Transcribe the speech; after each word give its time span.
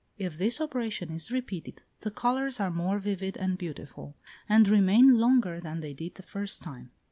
If 0.17 0.39
this 0.39 0.59
operation 0.59 1.11
is 1.11 1.29
repeated, 1.29 1.83
the 1.99 2.09
colours 2.09 2.59
are 2.59 2.71
more 2.71 2.97
vivid 2.97 3.37
and 3.37 3.55
beautiful, 3.55 4.15
and 4.49 4.67
remain 4.67 5.19
longer 5.19 5.59
than 5.59 5.81
they 5.81 5.93
did 5.93 6.15
the 6.15 6.23
first 6.23 6.63
time. 6.63 6.89